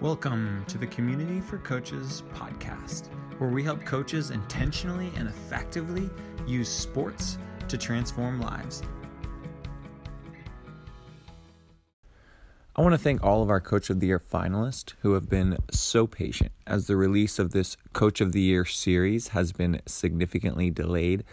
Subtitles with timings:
[0.00, 6.08] Welcome to the Community for Coaches podcast, where we help coaches intentionally and effectively
[6.46, 7.36] use sports
[7.66, 8.84] to transform lives.
[12.76, 15.58] I want to thank all of our Coach of the Year finalists who have been
[15.72, 20.70] so patient as the release of this Coach of the Year series has been significantly
[20.70, 21.24] delayed.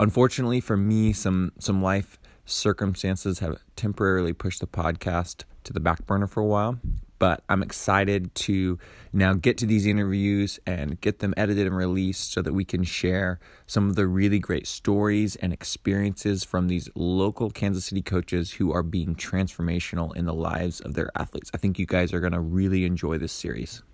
[0.00, 6.04] Unfortunately for me, some some life circumstances have temporarily pushed the podcast to the back
[6.04, 6.80] burner for a while,
[7.22, 8.80] but I'm excited to
[9.12, 12.82] now get to these interviews and get them edited and released so that we can
[12.82, 18.54] share some of the really great stories and experiences from these local Kansas City coaches
[18.54, 21.48] who are being transformational in the lives of their athletes.
[21.54, 23.84] I think you guys are going to really enjoy this series.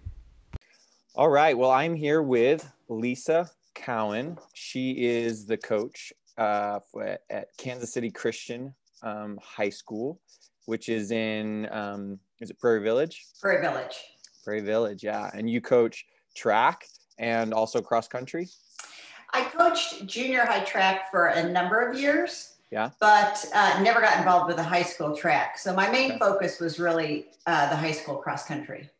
[1.14, 1.58] All right.
[1.58, 4.38] Well, I'm here with Lisa Cowan.
[4.54, 6.80] She is the coach uh,
[7.28, 10.18] at Kansas City Christian um, High School,
[10.68, 13.24] which is in um, is it Prairie Village?
[13.40, 13.96] Prairie Village.
[14.44, 15.30] Prairie Village, yeah.
[15.32, 16.04] And you coach
[16.36, 16.84] track
[17.18, 18.48] and also cross country.
[19.32, 22.56] I coached junior high track for a number of years.
[22.70, 22.90] Yeah.
[23.00, 25.56] But uh, never got involved with the high school track.
[25.56, 26.18] So my main okay.
[26.18, 28.90] focus was really uh, the high school cross country.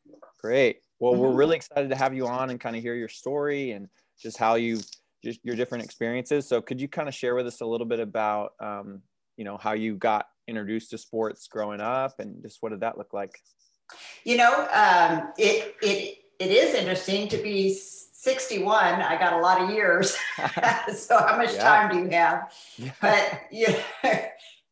[0.41, 0.81] Great.
[1.01, 1.21] Well, mm-hmm.
[1.21, 4.39] we're really excited to have you on and kind of hear your story and just
[4.39, 4.81] how you
[5.23, 6.49] just your different experiences.
[6.49, 9.03] So could you kind of share with us a little bit about um,
[9.37, 12.99] you know how you got introduced to sports growing up and just what did that
[12.99, 13.39] look like?
[14.25, 18.77] You know, um, it it it is interesting to be 61.
[18.77, 20.17] I got a lot of years.
[20.97, 21.63] so how much yeah.
[21.63, 22.53] time do you have?
[22.77, 22.91] Yeah.
[23.01, 23.83] But you know,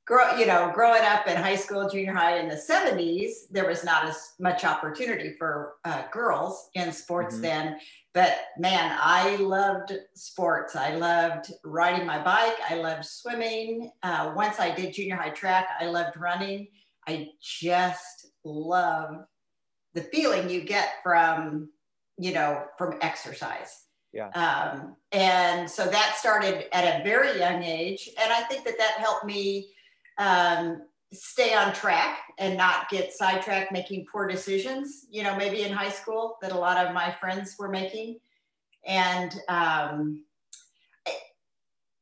[0.06, 3.84] grow, you know, growing up in high school, junior high in the 70s, there was
[3.84, 7.42] not as much opportunity for uh, girls in sports mm-hmm.
[7.42, 7.80] then.
[8.16, 10.74] But man, I loved sports.
[10.74, 12.56] I loved riding my bike.
[12.66, 13.90] I loved swimming.
[14.02, 16.68] Uh, once I did junior high track, I loved running.
[17.06, 19.16] I just love
[19.92, 21.68] the feeling you get from,
[22.16, 23.84] you know, from exercise.
[24.14, 24.28] Yeah.
[24.30, 28.08] Um, and so that started at a very young age.
[28.18, 29.74] And I think that that helped me
[30.16, 35.72] um, stay on track and not get sidetracked making poor decisions, you know, maybe in
[35.72, 38.18] high school that a lot of my friends were making.
[38.84, 40.24] And um,
[41.06, 41.14] I,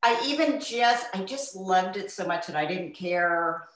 [0.03, 3.67] I even just, I just loved it so much that I didn't care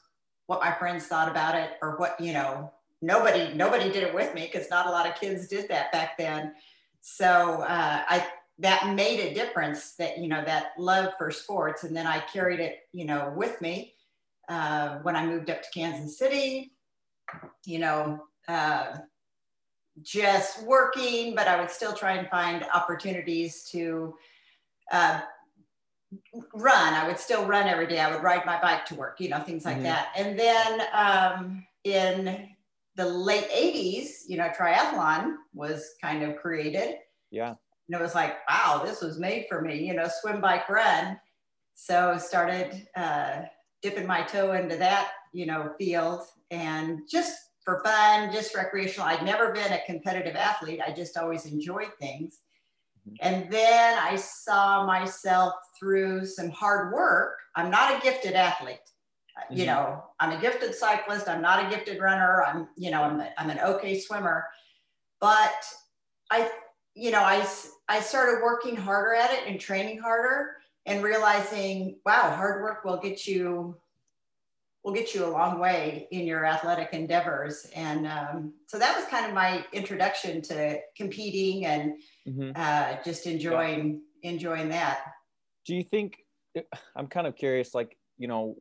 [0.47, 4.33] what my friends thought about it or what, you know, nobody, nobody did it with
[4.33, 6.53] me because not a lot of kids did that back then.
[7.01, 11.83] So uh, I, that made a difference that, you know, that love for sports.
[11.83, 13.93] And then I carried it, you know, with me
[14.49, 16.73] uh, when I moved up to Kansas City,
[17.65, 18.97] you know, uh,
[20.01, 24.15] just working, but I would still try and find opportunities to
[24.91, 25.21] uh,
[26.53, 26.93] run.
[26.93, 27.99] I would still run every day.
[27.99, 29.83] I would ride my bike to work, you know, things like mm-hmm.
[29.83, 30.09] that.
[30.15, 32.49] And then um, in
[32.95, 36.95] the late 80s, you know, triathlon was kind of created.
[37.29, 37.49] Yeah.
[37.87, 41.19] And it was like, wow, this was made for me, you know, swim, bike, run.
[41.75, 43.43] So started uh,
[43.81, 49.07] dipping my toe into that, you know, field and just for fun, just recreational.
[49.07, 50.81] I'd never been a competitive athlete.
[50.85, 52.39] I just always enjoyed things.
[53.07, 53.15] Mm-hmm.
[53.21, 57.37] And then I saw myself through some hard work.
[57.55, 58.77] I'm not a gifted athlete.
[59.37, 59.59] Mm-hmm.
[59.59, 61.29] You know, I'm a gifted cyclist.
[61.29, 62.43] I'm not a gifted runner.
[62.43, 64.45] I'm, you know, I'm, a, I'm an okay swimmer.
[65.21, 65.63] But
[66.31, 66.49] I,
[66.95, 67.47] you know, I,
[67.87, 70.55] I started working harder at it and training harder
[70.89, 73.77] and realizing, wow, hard work will get you
[74.83, 77.67] will get you a long way in your athletic endeavors.
[77.75, 81.93] And um, so that was kind of my introduction to competing and
[82.27, 82.51] mm-hmm.
[82.55, 84.31] uh, just enjoying yeah.
[84.31, 84.99] enjoying that.
[85.65, 86.17] Do you think?
[86.95, 87.73] I'm kind of curious.
[87.73, 88.55] Like you know,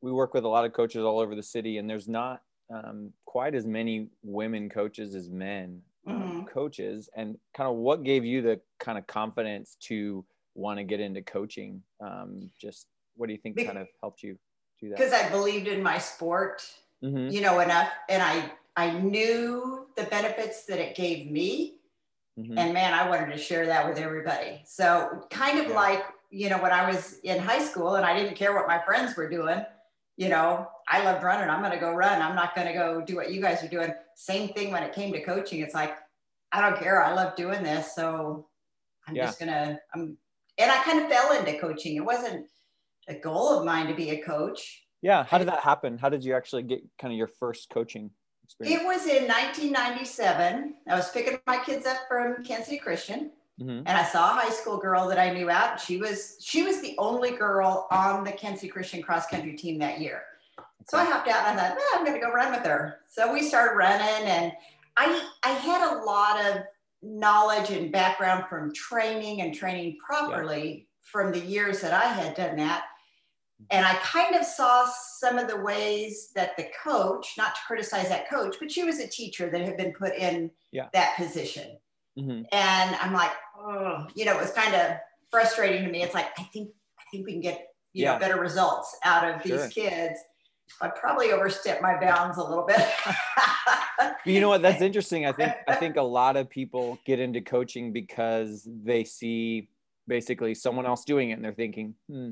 [0.00, 2.42] we work with a lot of coaches all over the city, and there's not
[2.72, 6.42] um, quite as many women coaches as men um, mm-hmm.
[6.44, 7.08] coaches.
[7.16, 10.24] And kind of what gave you the kind of confidence to
[10.54, 11.82] want to get into coaching?
[12.00, 14.36] Um, just what do you think kind of helped you
[14.80, 14.98] do that?
[14.98, 16.62] Because I believed in my sport,
[17.02, 17.28] mm-hmm.
[17.28, 21.76] you know, enough, and I I knew the benefits that it gave me,
[22.38, 22.58] mm-hmm.
[22.58, 24.62] and man, I wanted to share that with everybody.
[24.64, 25.74] So kind of yeah.
[25.74, 28.80] like you know when I was in high school and I didn't care what my
[28.80, 29.64] friends were doing.
[30.16, 31.50] You know, I loved running.
[31.50, 32.22] I'm going to go run.
[32.22, 33.92] I'm not going to go do what you guys are doing.
[34.14, 35.60] Same thing when it came to coaching.
[35.60, 35.96] It's like,
[36.52, 37.02] I don't care.
[37.02, 37.96] I love doing this.
[37.96, 38.46] So
[39.08, 39.26] I'm yeah.
[39.26, 40.16] just going to, I'm
[40.58, 41.96] and I kind of fell into coaching.
[41.96, 42.46] It wasn't
[43.08, 44.82] a goal of mine to be a coach.
[45.02, 45.24] Yeah.
[45.24, 45.98] How did that happen?
[45.98, 48.10] How did you actually get kind of your first coaching
[48.44, 48.82] experience?
[48.82, 50.74] It was in 1997.
[50.88, 53.30] I was picking my kids up from Kansas City Christian.
[53.60, 53.86] Mm-hmm.
[53.86, 55.80] And I saw a high school girl that I knew out.
[55.80, 59.78] She was she was the only girl on the Kansas City Christian cross country team
[59.78, 60.22] that year.
[60.88, 63.00] So I hopped out and I thought, well, I'm going to go run with her.
[63.06, 64.52] So we started running, and
[64.96, 66.62] I I had a lot of
[67.04, 70.82] knowledge and background from training and training properly yeah.
[71.02, 72.84] from the years that I had done that.
[73.70, 74.86] And I kind of saw
[75.18, 78.98] some of the ways that the coach, not to criticize that coach, but she was
[78.98, 80.88] a teacher that had been put in yeah.
[80.92, 81.78] that position.
[82.18, 82.42] Mm-hmm.
[82.52, 84.96] And I'm like, oh, you know, it was kind of
[85.30, 86.02] frustrating to me.
[86.02, 88.14] It's like, I think, I think we can get, you yeah.
[88.14, 89.58] know, better results out of sure.
[89.58, 90.18] these kids.
[90.80, 92.84] I probably overstepped my bounds a little bit.
[94.24, 94.62] you know what?
[94.62, 95.26] That's interesting.
[95.26, 99.68] I think I think a lot of people get into coaching because they see
[100.08, 102.30] basically someone else doing it and they're thinking, hmm,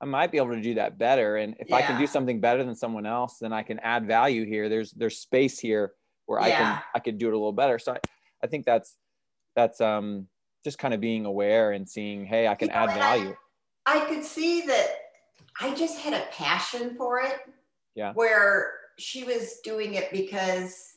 [0.00, 1.36] I might be able to do that better.
[1.36, 1.76] And if yeah.
[1.76, 4.68] I can do something better than someone else, then I can add value here.
[4.68, 5.92] There's there's space here
[6.26, 6.46] where yeah.
[6.46, 7.78] I can I can do it a little better.
[7.78, 7.98] So I,
[8.42, 8.96] I think that's
[9.54, 10.28] that's um
[10.64, 13.36] just kind of being aware and seeing, hey, I can you know, add value.
[13.84, 14.86] I, I could see that
[15.60, 17.40] I just had a passion for it.
[17.94, 18.12] Yeah.
[18.12, 20.94] Where she was doing it because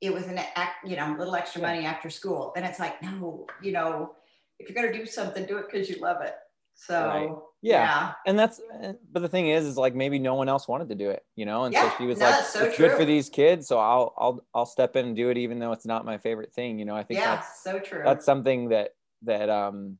[0.00, 3.46] it was an act, you know little extra money after school, and it's like no,
[3.62, 4.14] you know,
[4.58, 6.34] if you're gonna do something, do it because you love it.
[6.74, 7.30] So right.
[7.60, 7.84] yeah.
[7.84, 8.12] yeah.
[8.26, 8.58] and that's
[9.12, 11.44] but the thing is, is like maybe no one else wanted to do it, you
[11.44, 11.90] know, and yeah.
[11.90, 12.88] so she was no, like, so it's true.
[12.88, 15.72] good for these kids, so I'll I'll I'll step in and do it, even though
[15.72, 16.96] it's not my favorite thing, you know.
[16.96, 18.02] I think yeah, that's so true.
[18.02, 19.98] That's something that that um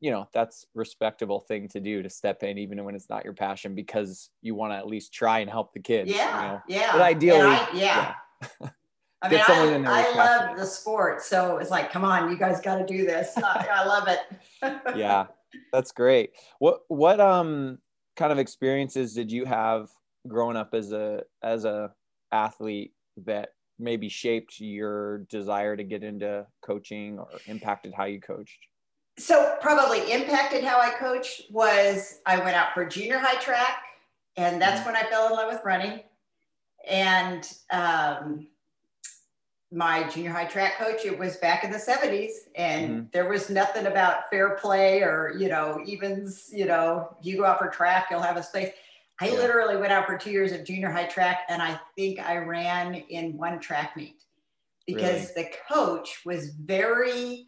[0.00, 3.32] you know that's respectable thing to do to step in even when it's not your
[3.32, 6.60] passion because you want to at least try and help the kids yeah you know?
[6.68, 8.14] yeah but ideally I, yeah,
[8.60, 8.68] yeah.
[9.20, 12.76] I mean, I, I love the sport, so it's like, come on, you guys got
[12.76, 13.36] to do this.
[13.36, 14.20] I, I love it.
[14.96, 15.26] yeah,
[15.72, 16.30] that's great.
[16.60, 17.78] What what um
[18.16, 19.88] kind of experiences did you have
[20.28, 21.90] growing up as a as a
[22.30, 22.92] athlete
[23.24, 28.68] that maybe shaped your desire to get into coaching or impacted how you coached?
[29.18, 33.82] So probably impacted how I coached was I went out for junior high track,
[34.36, 34.92] and that's mm-hmm.
[34.92, 36.00] when I fell in love with running.
[36.88, 38.46] And um,
[39.70, 43.06] my junior high track coach it was back in the 70s and mm-hmm.
[43.12, 47.58] there was nothing about fair play or you know evens you know you go out
[47.58, 48.72] for track you'll have a space
[49.20, 49.34] i yeah.
[49.34, 52.94] literally went out for two years of junior high track and i think i ran
[52.94, 54.22] in one track meet
[54.86, 55.42] because really?
[55.42, 57.44] the coach was very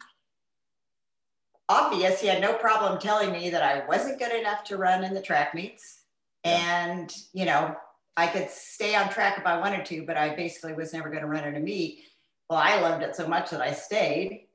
[1.71, 5.13] obvious he had no problem telling me that i wasn't good enough to run in
[5.13, 6.01] the track meets
[6.45, 6.87] yeah.
[6.89, 7.75] and you know
[8.17, 11.21] I could stay on track if I wanted to, but I basically was never going
[11.21, 12.03] to run in a meet
[12.51, 14.47] well, I loved it so much that I stayed.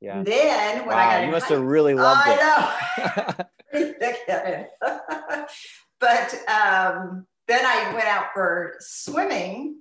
[0.00, 0.24] Yeah.
[0.24, 3.78] Then when wow, I got you must high, have really loved I it.
[3.78, 3.86] know.
[6.00, 9.76] but um, then I went out for swimming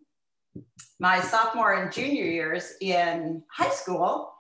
[1.00, 4.33] my sophomore and junior years in high school,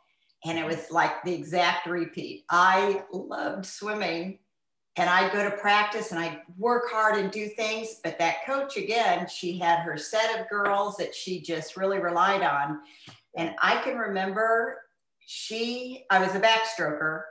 [0.45, 2.45] and it was like the exact repeat.
[2.49, 4.39] I loved swimming
[4.95, 7.99] and I'd go to practice and I'd work hard and do things.
[8.03, 12.43] But that coach, again, she had her set of girls that she just really relied
[12.43, 12.79] on.
[13.35, 14.77] And I can remember
[15.25, 17.23] she, I was a backstroker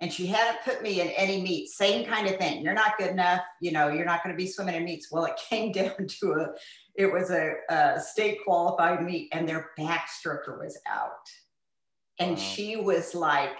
[0.00, 2.62] and she hadn't put me in any meets, same kind of thing.
[2.62, 5.10] You're not good enough, you know, you're not going to be swimming in meets.
[5.10, 6.46] Well, it came down to a,
[6.94, 11.10] it was a, a state qualified meet and their backstroker was out.
[12.20, 12.36] And wow.
[12.36, 13.56] she was like,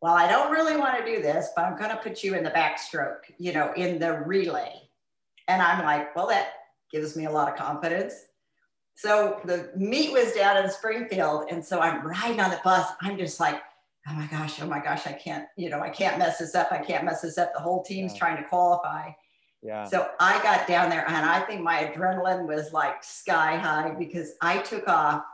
[0.00, 2.44] well, I don't really want to do this, but I'm going to put you in
[2.44, 4.72] the backstroke, you know, in the relay.
[5.48, 6.52] And I'm like, well, that
[6.92, 8.14] gives me a lot of confidence.
[8.94, 11.46] So the meet was down in Springfield.
[11.50, 12.86] And so I'm riding on the bus.
[13.00, 13.60] I'm just like,
[14.08, 16.70] oh my gosh, oh my gosh, I can't, you know, I can't mess this up.
[16.70, 17.52] I can't mess this up.
[17.54, 18.18] The whole team's yeah.
[18.18, 19.10] trying to qualify.
[19.62, 19.84] Yeah.
[19.84, 24.32] So I got down there and I think my adrenaline was like sky high because
[24.40, 25.24] I took off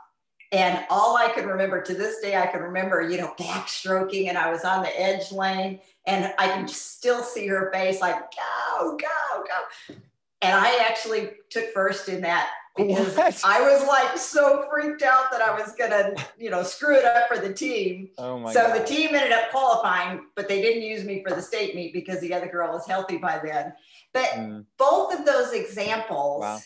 [0.51, 4.37] and all I can remember to this day, I can remember, you know, backstroking and
[4.37, 8.97] I was on the edge lane and I can still see her face like, go,
[8.97, 9.95] go, go.
[10.41, 13.41] And I actually took first in that because what?
[13.45, 17.27] I was like so freaked out that I was gonna, you know, screw it up
[17.27, 18.09] for the team.
[18.17, 18.81] Oh my so God.
[18.81, 22.19] the team ended up qualifying, but they didn't use me for the state meet because
[22.19, 23.73] the other girl was healthy by then.
[24.13, 24.65] But mm.
[24.77, 26.59] both of those examples, wow.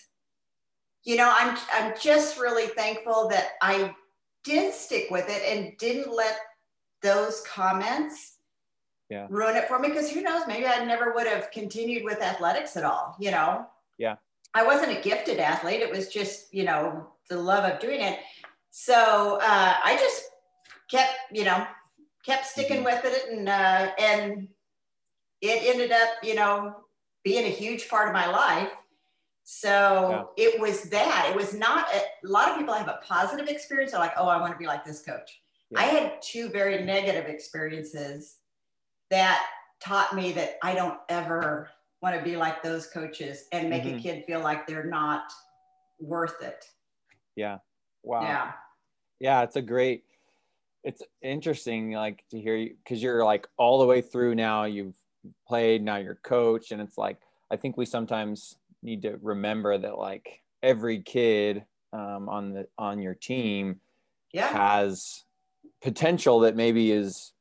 [1.04, 3.96] You know, I'm I'm just really thankful that I
[4.44, 6.38] did stick with it and didn't let
[7.02, 8.38] those comments
[9.10, 9.28] yeah.
[9.30, 12.78] ruin it for me because who knows, maybe I never would have continued with athletics
[12.78, 13.66] at all, you know.
[13.98, 14.16] Yeah.
[14.54, 15.82] I wasn't a gifted athlete.
[15.82, 18.20] It was just, you know, the love of doing it.
[18.72, 20.24] So uh, I just
[20.90, 21.66] kept, you know,
[22.26, 22.86] kept sticking mm-hmm.
[22.86, 24.48] with it, and uh, and
[25.42, 26.76] it ended up, you know,
[27.24, 28.70] being a huge part of my life.
[29.52, 30.46] So yeah.
[30.46, 31.28] it was that.
[31.32, 33.94] It was not a, a, lot of people have a positive experience.
[33.94, 35.42] They're like, oh, I want to be like this coach.
[35.72, 35.80] Yeah.
[35.80, 38.38] I had two very negative experiences
[39.10, 39.44] that
[39.82, 41.68] taught me that I don't ever
[42.00, 43.98] want to be like those coaches and make mm-hmm.
[43.98, 45.24] a kid feel like they're not
[46.00, 46.64] worth it.
[47.36, 47.58] Yeah.
[48.04, 48.22] Wow.
[48.22, 48.52] Yeah.
[49.20, 50.04] yeah it's a great
[50.84, 54.96] it's interesting like to hear you because you're like all the way through now you've
[55.48, 57.18] played now you're coach and it's like
[57.52, 63.02] i think we sometimes need to remember that like every kid um, on the on
[63.02, 63.80] your team
[64.32, 64.48] Yeah.
[64.48, 65.24] has
[65.82, 67.34] potential that maybe is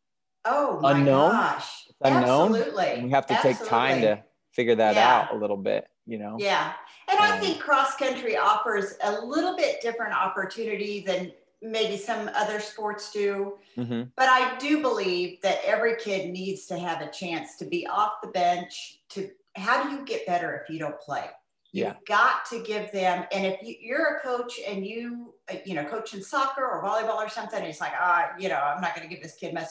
[0.44, 1.32] Oh my Unknown?
[1.32, 1.88] gosh.
[2.02, 2.86] unknown Absolutely.
[2.86, 5.16] and we have to take time to figure that Yeah.
[5.16, 6.72] out a little bit you know Yeah.
[7.08, 12.30] And I Um, think cross country offers a little bit different opportunity than maybe some
[12.34, 13.58] other sports do.
[13.74, 17.84] hmm But I do believe that every kid needs to have a chance to be
[17.88, 19.00] off the bench.
[19.10, 19.28] To
[19.58, 21.24] how do you get better if you don't play?
[21.72, 21.94] You've Yeah.
[22.06, 23.26] got to give them.
[23.32, 27.16] And if you, you're a coach and you, uh, you know, coaching soccer or volleyball
[27.16, 29.68] or something, it's like, ah, you know, I'm not going to give this kid much.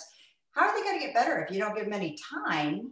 [0.52, 2.16] How are they going to get better if you don't give them any
[2.46, 2.92] time?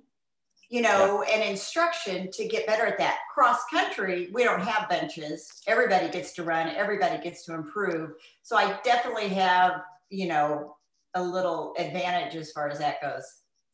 [0.70, 3.20] You know, and instruction to get better at that.
[3.32, 5.62] Cross country, we don't have benches.
[5.68, 6.70] Everybody gets to run.
[6.70, 8.14] Everybody gets to improve.
[8.42, 10.76] So I definitely have, you know,
[11.14, 13.24] a little advantage as far as that goes.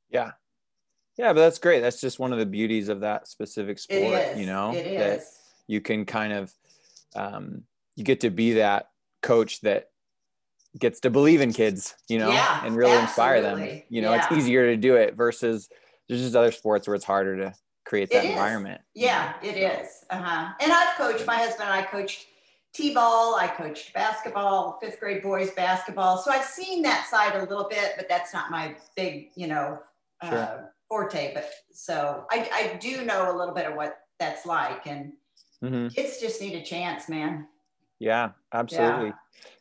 [0.09, 0.31] yeah
[1.17, 4.39] but that's great that's just one of the beauties of that specific sport It is.
[4.39, 5.39] you know it that is.
[5.67, 6.53] you can kind of
[7.15, 7.63] um,
[7.95, 8.89] you get to be that
[9.21, 9.89] coach that
[10.79, 14.31] gets to believe in kids you know Yeah, and really inspire them you know it's
[14.31, 15.69] easier to do it versus
[16.07, 17.53] there's just other sports where it's harder to
[17.85, 20.05] create that environment Yeah, it is.
[20.09, 20.53] Uh huh.
[20.61, 21.25] And I've coached.
[21.25, 22.25] My husband and I coached
[22.73, 23.35] t-ball.
[23.35, 26.17] I coached basketball, fifth grade boys basketball.
[26.17, 29.79] So I've seen that side a little bit, but that's not my big, you know,
[30.21, 30.73] uh, Sure.
[30.91, 31.33] Forte.
[31.33, 35.13] But so I, I do know a little bit of what that's like, and
[35.63, 37.47] hmm kids just need a chance, man.
[37.99, 39.13] yeah absolutely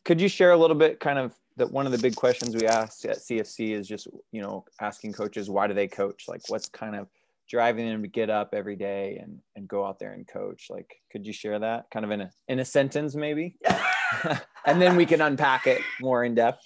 [0.05, 2.67] could you share a little bit kind of that one of the big questions we
[2.67, 6.69] asked at cfc is just you know asking coaches why do they coach like what's
[6.69, 7.07] kind of
[7.49, 10.91] driving them to get up every day and and go out there and coach like
[11.13, 13.57] could you share that kind of in a in a sentence maybe
[14.67, 16.65] and then we can unpack it more in depth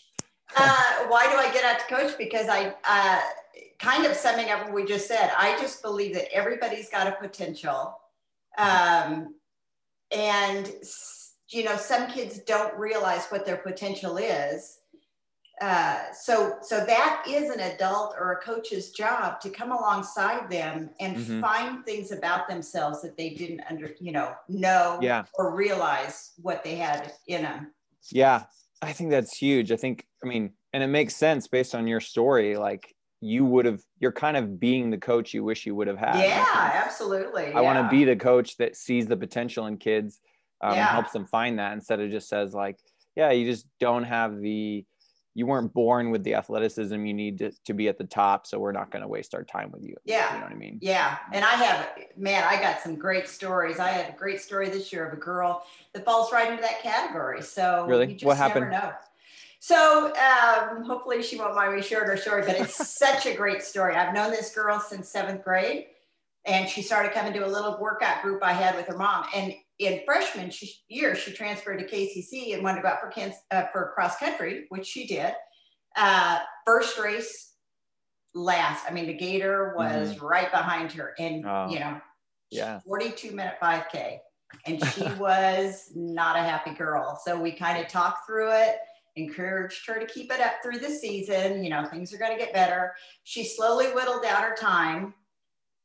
[0.57, 2.17] uh, why do I get out to coach?
[2.17, 3.21] Because I, uh,
[3.79, 7.13] kind of summing up what we just said, I just believe that everybody's got a
[7.13, 7.99] potential.
[8.59, 9.35] Um,
[10.11, 10.71] and,
[11.49, 14.79] you know, some kids don't realize what their potential is.
[15.61, 20.91] Uh, so, so that is an adult or a coach's job to come alongside them
[20.99, 21.41] and Mhm.
[21.41, 25.25] find things about themselves that they didn't under, you know, know Yeah.
[25.35, 27.73] or realize what they had in them.
[28.11, 28.45] yeah
[28.83, 32.01] i think that's huge i think i mean and it makes sense based on your
[32.01, 32.94] story like
[33.25, 36.17] you would have you're kind of being the coach you wish you would have had
[36.19, 36.45] Yeah,
[36.85, 37.55] absolutely.
[37.55, 40.21] I want to be the coach that sees the potential in kids
[40.61, 42.79] um, and helps them find that instead of just says like,
[43.17, 44.85] yeah, you just don't have the,
[45.35, 48.47] you weren't born with the athleticism you need to, to be at the top.
[48.47, 49.97] So we're not going to waste our time with you.
[50.05, 50.35] Yeah.
[50.35, 50.79] You know what I mean?
[50.83, 51.89] Yeah, and I have,
[52.19, 53.79] man, I got some great stories.
[53.79, 55.65] I had a great story this year of a girl
[55.95, 57.41] that falls right into that category.
[57.41, 58.09] So Really?
[58.09, 58.95] you just What never happened?
[59.65, 63.63] So um, hopefully she won't mind me sharing her story, but it's such a great
[63.63, 63.95] story.
[63.95, 65.87] I've known this girl since seventh grade,
[66.45, 69.25] and she started coming to a little workout group I had with her mom.
[69.35, 73.11] And in freshman she, year, she transferred to KCC and wanted to go out for
[73.53, 75.33] uh, for cross country, which she did.
[75.97, 77.55] Uh, first race,
[78.35, 78.85] last.
[78.87, 81.71] I mean, the Gator was right behind her, and Mm-hmm.
[81.71, 81.73] Oh.
[81.73, 81.99] you know,
[82.51, 82.81] Yeah.
[82.87, 84.19] 42 minute 5K.
[84.67, 87.19] And she was not a happy girl.
[87.25, 88.77] So we kind of talked through it,
[89.17, 91.63] encouraged her to keep it up through the season.
[91.63, 92.95] You know, things are going to get better.
[93.25, 95.15] She slowly whittled down her time.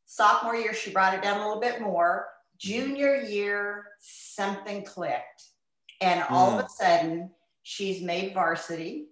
[0.05, 2.27] Sophomore year, she brought it down a little bit more.
[2.57, 5.43] Junior year, something clicked.
[6.01, 7.29] And all of a sudden,
[7.63, 9.07] she's made varsity.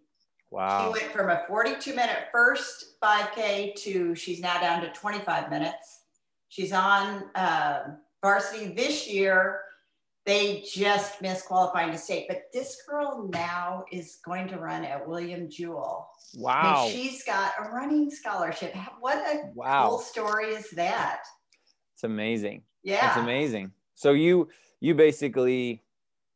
[0.50, 0.86] Wow.
[0.86, 6.04] She went from a 42 minute first 5K to she's now down to 25 minutes.
[6.50, 9.62] She's on um varsity this year.
[10.28, 15.08] They just missed qualifying to state, but this girl now is going to run at
[15.08, 16.10] William Jewell.
[16.36, 16.84] Wow.
[16.84, 18.76] And she's got a running scholarship.
[19.00, 19.98] What a cool Wow.
[20.04, 21.22] story is that?
[21.96, 22.64] It's amazing.
[22.84, 23.08] Yeah.
[23.08, 23.72] It's amazing.
[23.96, 24.50] So you,
[24.82, 25.82] you basically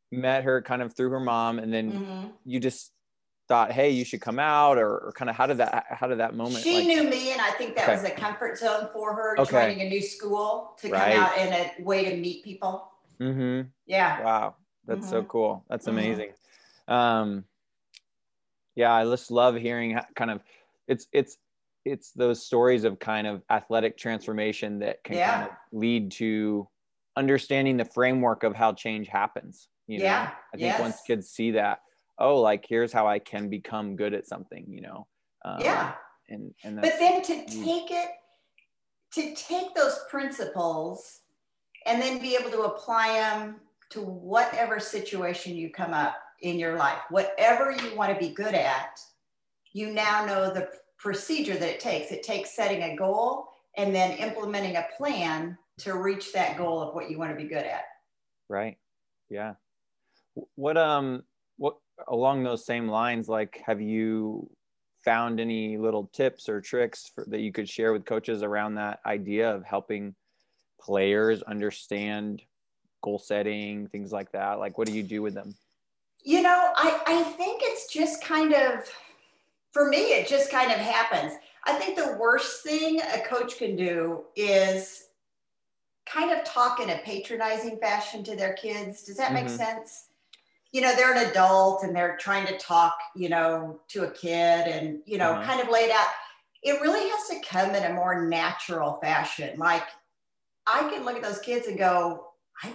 [0.09, 2.31] met her kind of through her mom and then Mhm.
[2.45, 2.93] you just
[3.49, 6.19] thought, Hey, you should come out or, or kind of how did that, how did
[6.19, 6.63] that moment?
[6.63, 7.95] She like- knew me, and I think that Okay.
[7.95, 9.51] was a comfort zone for her, Okay.
[9.51, 11.15] joining a new school to Right.
[11.15, 12.87] come out and a way to meet people.
[13.21, 13.71] Mhm.
[13.85, 14.21] Yeah.
[14.23, 15.27] Wow, that's so Mhm.
[15.29, 15.65] cool.
[15.69, 15.91] That's Mhm.
[15.91, 16.33] amazing.
[16.87, 17.45] Um,
[18.75, 20.41] yeah, I just love hearing kind of
[20.87, 21.37] it's it's
[21.85, 25.31] it's those stories of kind of athletic transformation that can Yeah.
[25.31, 26.67] kind of lead to
[27.17, 29.69] understanding the framework of how change happens.
[29.87, 31.79] You know, Yeah, I think once kids see that,
[32.17, 34.65] oh, like here's how I can become good at something.
[34.69, 35.07] You know,
[35.43, 35.95] um, Yeah.
[36.29, 38.11] and and But then to take it,
[39.13, 41.20] to take those principles
[41.85, 43.55] and then be able to apply them
[43.91, 48.53] to whatever situation you come up in your life, whatever you want to be good
[48.53, 48.99] at,
[49.73, 52.11] you now know the procedure that it takes.
[52.11, 53.47] It takes setting a goal
[53.77, 57.47] and then implementing a plan to reach that goal of what you want to be
[57.47, 57.83] good at.
[58.49, 58.77] Right.
[59.29, 59.53] Yeah.
[60.55, 61.23] What um
[61.57, 64.49] what along those same lines like have you
[65.03, 68.99] found any little tips or tricks for, that you could share with coaches around that
[69.05, 70.15] idea of helping
[70.81, 72.41] players understand
[73.01, 74.59] goal setting, things like that?
[74.59, 75.55] Like, what do you do with them?
[76.23, 78.89] You know, I, I think it's just kind of,
[79.71, 81.33] for me, it just kind of happens.
[81.65, 85.07] I think the worst thing a coach can do is
[86.05, 89.03] kind of talk in a patronizing fashion to their kids.
[89.03, 89.55] Does that make mm-hmm.
[89.55, 90.09] sense?
[90.71, 94.67] You know, they're an adult and they're trying to talk, you know, to a kid
[94.67, 95.43] and, you know, uh-huh.
[95.43, 96.07] kind of laid out.
[96.63, 99.57] It really has to come in a more natural fashion.
[99.57, 99.83] Like,
[100.67, 102.27] I can look at those kids and go,
[102.63, 102.73] I,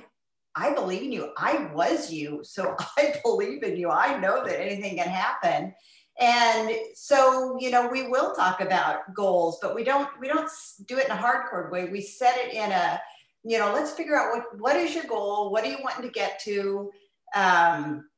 [0.55, 1.31] I believe in you.
[1.37, 2.41] I was you.
[2.43, 3.91] So I believe in you.
[3.91, 5.75] I know that anything can happen.
[6.19, 10.49] And so, you know, we will talk about goals, but we don't we don't
[10.87, 11.91] do it in a hardcore way.
[11.91, 12.99] We set it in a,
[13.45, 15.51] you know, let's figure out what what is your goal?
[15.53, 16.91] What are you wanting to get to?
[17.35, 18.09] Um,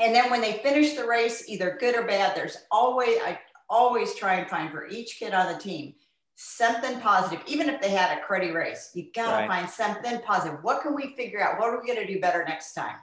[0.00, 4.14] and then when they finish the race, either good or bad, there's always I always
[4.14, 5.94] try and find for each kid on the team
[6.40, 9.48] something positive, even if they had a cruddy race, you got to right.
[9.48, 10.60] find something positive.
[10.62, 11.58] What can we figure out?
[11.58, 12.94] What are we going to do better next time?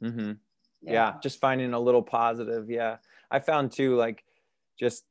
[0.00, 0.32] Mm-hmm.
[0.82, 0.92] Yeah.
[0.92, 1.14] yeah.
[1.20, 2.70] Just finding a little positive.
[2.70, 2.98] Yeah.
[3.32, 4.22] I found too, like
[4.78, 5.02] just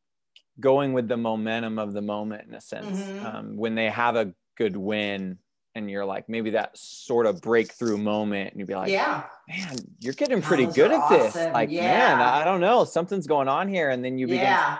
[0.61, 3.01] going with the momentum of the moment in a sense.
[3.01, 3.25] Mm-hmm.
[3.25, 5.37] Um, when they have a good win
[5.75, 9.75] and you're like, maybe that sort of breakthrough moment and you'd be like, yeah, man,
[9.99, 11.17] you're getting pretty good at awesome.
[11.17, 11.53] this.
[11.53, 12.15] Like, yeah.
[12.15, 12.85] man, I don't know.
[12.85, 13.89] Something's going on here.
[13.89, 14.77] And then you begin yeah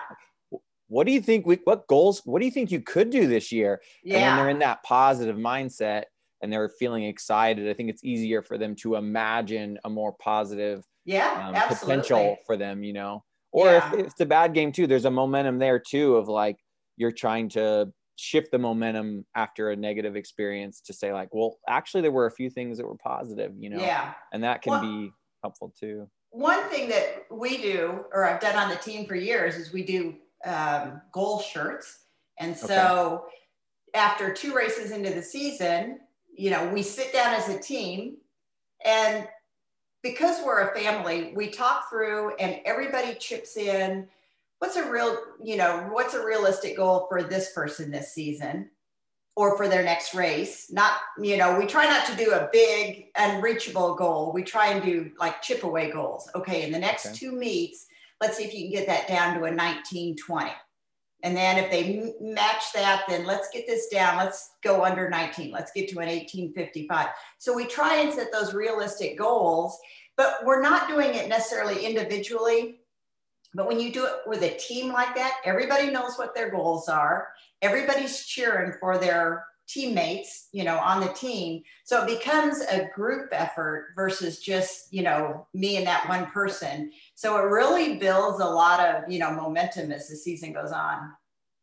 [0.88, 3.50] what do you think we what goals what do you think you could do this
[3.52, 3.80] year?
[4.02, 4.18] Yeah.
[4.18, 6.04] and when they're in that positive mindset
[6.42, 7.68] and they're feeling excited.
[7.68, 12.56] I think it's easier for them to imagine a more positive yeah um, potential for
[12.56, 13.24] them you know?
[13.52, 13.92] Or yeah.
[13.92, 16.56] if, if it's a bad game too there's a momentum there too of like
[16.96, 22.02] you're trying to shift the momentum after a negative experience to say like well actually
[22.02, 23.80] there were a few things that were positive you know?
[23.80, 24.12] Yeah.
[24.32, 26.08] And that can well, be helpful too.
[26.30, 29.82] One thing that we do or i've done on the team for years is we
[29.82, 32.00] do um, goal shirts.
[32.38, 33.34] And so okay.
[33.94, 36.00] after two races into the season,
[36.36, 38.16] you know, we sit down as a team
[38.84, 39.26] and
[40.02, 44.06] because we're a family, we talk through and everybody chips in.
[44.58, 48.70] What's a real, you know, what's a realistic goal for this person this season
[49.34, 50.70] or for their next race?
[50.70, 54.32] Not, you know, we try not to do a big, unreachable goal.
[54.32, 56.30] We try and do like chip away goals.
[56.34, 57.16] Okay, in the next okay.
[57.16, 57.86] two meets,
[58.20, 60.50] let's see if you can get that down to a 1920.
[61.22, 64.18] And then if they match that, then let's get this down.
[64.18, 65.50] Let's go under 19.
[65.50, 67.08] Let's get to an 1855.
[67.38, 69.78] So we try and set those realistic goals,
[70.18, 72.80] but we're not doing it necessarily individually.
[73.54, 76.90] But when you do it with a team like that, everybody knows what their goals
[76.90, 77.28] are.
[77.62, 81.62] Everybody's cheering for their teammates, you know, on the team.
[81.84, 86.92] So it becomes a group effort versus just, you know, me and that one person.
[87.14, 91.12] So it really builds a lot of, you know, momentum as the season goes on.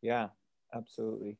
[0.00, 0.28] Yeah,
[0.74, 1.38] absolutely.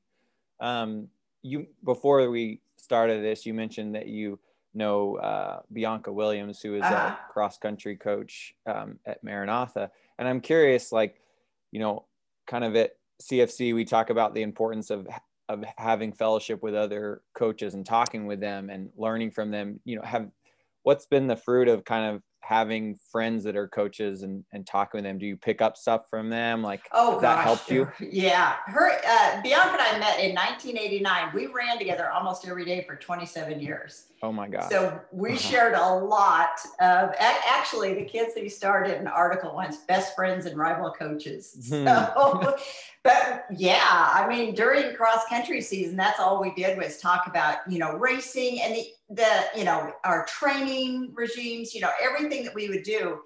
[0.60, 1.08] Um,
[1.42, 4.38] you before we started this, you mentioned that you
[4.74, 7.16] know uh, Bianca Williams, who is uh-huh.
[7.28, 11.20] a cross country coach um, at Maranatha, and I'm curious, like,
[11.72, 12.04] you know,
[12.46, 15.08] kind of at CFC, we talk about the importance of
[15.52, 19.96] of having fellowship with other coaches and talking with them and learning from them you
[19.96, 20.28] know have
[20.82, 24.98] what's been the fruit of kind of having friends that are coaches and, and talking
[24.98, 25.16] with them?
[25.16, 26.62] Do you pick up stuff from them?
[26.62, 27.88] Like oh that helped you?
[28.00, 28.56] Yeah.
[28.66, 32.96] Her uh, bianca and i met in 1989 we ran together almost every day for
[32.96, 34.06] 27 years.
[34.22, 34.70] Oh my god.
[34.70, 39.78] So we shared a lot of actually the kids that he started an article once
[39.78, 41.68] best friends and rival coaches.
[41.68, 41.86] Hmm.
[41.86, 42.56] so
[43.04, 47.58] but yeah i mean during cross country season that's all we did was talk about
[47.68, 52.54] you know racing and the the you know our training regimes you know everything that
[52.54, 53.20] we would do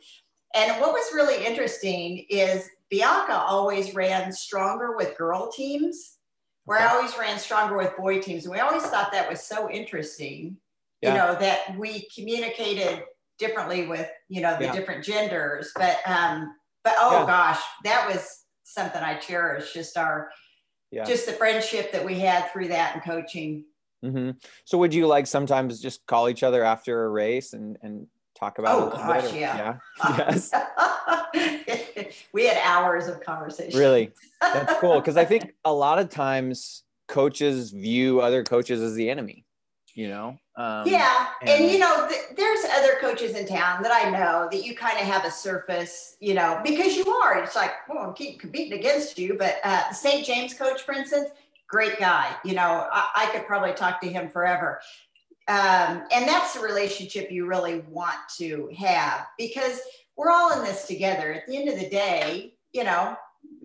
[0.55, 6.19] and what was really interesting is bianca always ran stronger with girl teams
[6.65, 9.71] where i always ran stronger with boy teams and we always thought that was so
[9.71, 10.57] interesting
[11.03, 11.11] yeah.
[11.11, 13.05] you know that we communicated
[13.39, 14.73] differently with you know the yeah.
[14.73, 17.27] different genders but um but oh yeah.
[17.27, 20.31] gosh that was something i cherish just our
[21.05, 23.65] just the friendship that we had through that and coaching
[24.05, 24.31] Mm-hmm.
[24.65, 28.07] So would you like sometimes just call each other after a race and and
[28.39, 28.93] talk about oh, it?
[28.95, 29.79] Oh gosh, yeah.
[29.99, 30.17] yeah.
[31.35, 32.15] yes.
[32.33, 33.79] we had hours of conversation.
[33.79, 38.95] Really, that's cool because I think a lot of times coaches view other coaches as
[38.95, 39.46] the enemy.
[39.97, 40.39] You know?
[40.57, 41.29] Um, yeah.
[41.41, 44.77] And, and you know, th- there's other coaches in town that I know that you
[44.77, 47.43] kind of have a surface, you know, because you are.
[47.43, 49.37] It's like, well, keep competing against you.
[49.39, 50.25] But uh, the St.
[50.25, 51.31] James coach, for instance,
[51.67, 52.37] great guy.
[52.45, 54.81] You know, I, I could probably talk to him forever.
[55.49, 59.81] Um, and that's the relationship you really want to have because
[60.17, 61.33] we're all in this together.
[61.33, 63.17] At the end of the day, you know,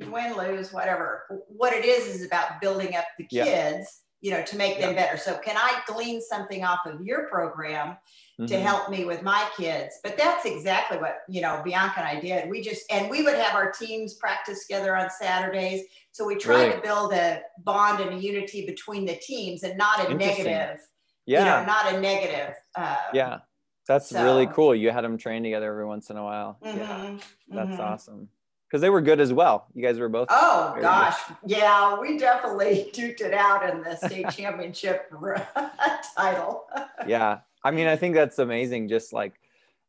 [0.10, 1.44] win, lose, whatever.
[1.48, 4.02] What it is is about building up the kids.
[4.22, 4.88] You know, to make yeah.
[4.88, 5.18] them better.
[5.18, 7.98] So can I glean something off of your program
[8.40, 8.46] mm-hmm.
[8.46, 10.00] to help me with my kids?
[10.04, 12.50] But that's exactly what, you know, Bianca and I did.
[12.50, 15.86] We just and we would have our teams practice together on Saturdays.
[16.12, 16.76] So we tried really?
[16.76, 20.80] to build a bond and a unity between the teams and not a negative.
[21.26, 21.40] Yeah.
[21.40, 22.56] You know, not a negative.
[22.76, 23.40] Uh, yeah.
[23.88, 24.24] That's so.
[24.24, 24.76] really cool.
[24.76, 26.60] You had them train together every once in a while.
[26.64, 26.78] Mm-hmm.
[26.78, 27.18] Yeah.
[27.50, 27.82] That's mm-hmm.
[27.82, 28.30] awesome
[28.72, 29.68] because they were good as well.
[29.74, 30.30] You guys were both.
[30.30, 31.52] Oh gosh, good.
[31.52, 35.12] yeah, we definitely duked it out in the state championship
[36.16, 36.68] title.
[37.06, 38.88] yeah, I mean, I think that's amazing.
[38.88, 39.34] Just like,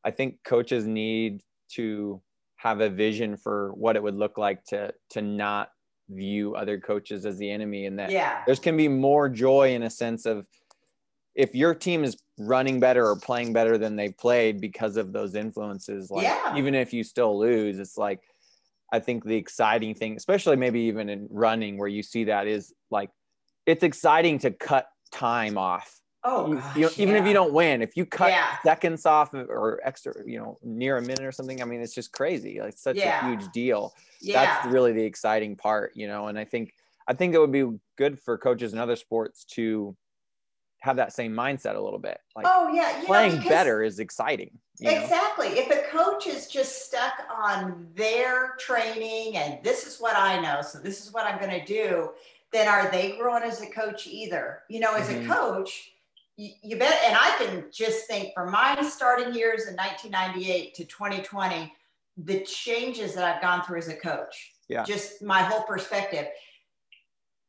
[0.05, 1.43] I think coaches need
[1.75, 2.21] to
[2.57, 5.71] have a vision for what it would look like to to not
[6.09, 8.43] view other coaches as the enemy, and that yeah.
[8.47, 10.45] there's can be more joy in a sense of
[11.37, 15.35] if your team is running better or playing better than they played because of those
[15.35, 16.57] influences like yeah.
[16.57, 18.21] even if you still lose it's like
[18.93, 22.73] I think the exciting thing, especially maybe even in running where you see that is
[22.91, 23.11] like
[23.67, 25.99] it's exciting to cut time off.
[26.25, 28.59] Oh, gosh, you know, even if you don't win, if you cut yeah.
[28.63, 32.13] seconds off or extra, you know, near a minute or something, I mean, it's just
[32.13, 32.61] crazy.
[32.61, 33.27] Like such yeah.
[33.27, 33.93] a huge deal.
[34.21, 34.45] Yeah.
[34.45, 36.29] That's really the exciting part, you know.
[36.29, 36.75] And I think
[37.09, 39.97] I think it would be good for coaches in other sports to
[40.83, 42.19] have that same mindset a little bit.
[42.35, 44.59] Like, oh yeah, you playing know, better is exciting.
[44.81, 45.51] Exactly.
[45.51, 45.55] Know?
[45.55, 50.61] If a coach is just stuck on their training and this is what I know,
[50.61, 52.11] so this is what I'm going to do,
[52.53, 54.63] then are they growing as a coach either?
[54.69, 55.31] You know, as mm-hmm.
[55.31, 55.93] a coach,
[56.37, 56.99] you, you bet.
[57.07, 61.73] And I can just think from my starting years in 1998 to 2020,
[62.17, 64.55] the changes that I've gone through as a coach.
[64.69, 64.83] Yeah.
[64.83, 66.27] Just my whole perspective.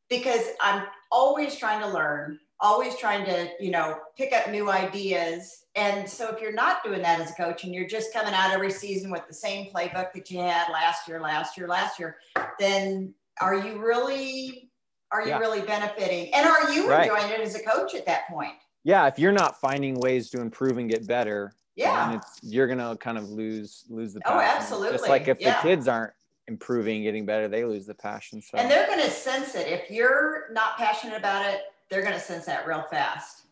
[0.08, 5.64] Because I'm always trying to learn always trying to, you know, pick up new ideas.
[5.74, 8.52] And so if you're not doing that as a coach and you're just coming out
[8.52, 12.16] every season with the same playbook that you had last year, last year, last year,
[12.58, 14.70] then are you really
[15.10, 15.38] are you yeah.
[15.38, 16.34] really benefiting?
[16.34, 17.08] And are you right.
[17.08, 18.54] enjoying it as a coach at that point?
[18.82, 23.16] Yeah, if you're not finding ways to improve and get better, yeah, you're gonna kind
[23.18, 24.38] of lose lose the oh, passion.
[24.38, 24.98] Oh, absolutely.
[24.98, 25.56] Just like if yeah.
[25.56, 26.12] the kids aren't
[26.48, 28.42] improving, getting better, they lose the passion.
[28.42, 28.58] So.
[28.58, 29.66] And they're gonna sense it.
[29.66, 31.62] If you're not passionate about it,
[31.94, 33.44] they're going to sense that real fast.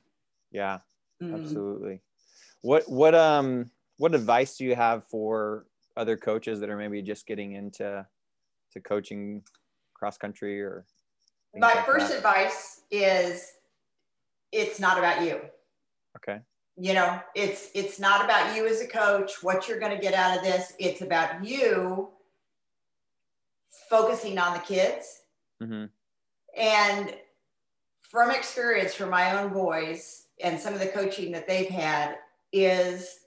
[0.51, 0.81] Yeah,
[1.23, 1.41] mm.
[1.41, 2.01] absolutely.
[2.63, 7.27] What what um what advice do you have for other coaches that are maybe just
[7.27, 8.05] getting into
[8.73, 9.43] to coaching
[9.95, 10.85] cross country or
[11.55, 12.17] my like first that?
[12.17, 13.53] advice is
[14.51, 15.41] it's not about you
[16.17, 16.41] okay
[16.77, 20.15] you know it's it's not about you as a coach what you're going to get
[20.15, 22.09] out of this it's about you
[23.91, 25.21] focusing on the kids
[25.63, 25.85] mm-hmm.
[26.59, 27.15] and
[28.13, 32.17] from experience from my own boys and some of the coaching that they've had
[32.53, 33.21] is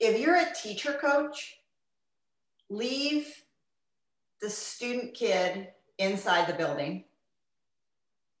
[0.00, 1.58] if you're a teacher coach,
[2.70, 3.28] leave
[4.40, 7.04] the student kid inside the building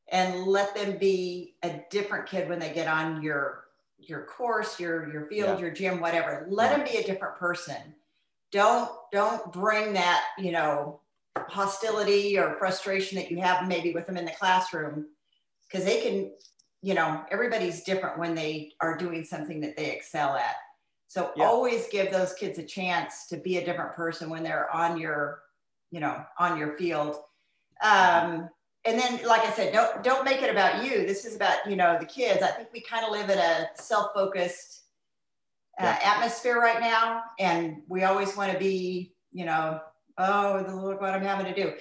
[0.08, 3.64] and let them be a different kid when they get on your
[3.98, 5.58] your course your your field yeah.
[5.58, 6.78] your gym whatever let yeah.
[6.78, 7.76] them be a different person
[8.50, 10.98] don't don't bring that you know
[11.36, 15.04] hostility or frustration that you have maybe with them in the classroom
[15.70, 16.32] because they can,
[16.82, 20.56] you know, everybody's different when they are doing something that they excel at.
[21.08, 21.44] So yeah.
[21.44, 25.42] always give those kids a chance to be a different person when they're on your,
[25.90, 27.16] you know, on your field.
[27.82, 28.48] Um,
[28.84, 31.06] and then, like I said, don't don't make it about you.
[31.06, 32.42] This is about you know the kids.
[32.42, 34.84] I think we kind of live in a self-focused
[35.78, 35.98] uh, yeah.
[36.14, 39.80] atmosphere right now, and we always want to be, you know,
[40.16, 41.74] oh, look what I'm having to do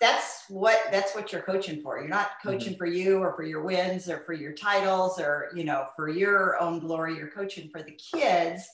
[0.00, 1.98] that's what that's what you're coaching for.
[1.98, 2.78] You're not coaching mm-hmm.
[2.78, 6.60] for you or for your wins or for your titles or you know for your
[6.60, 7.16] own glory.
[7.16, 8.66] You're coaching for the kids.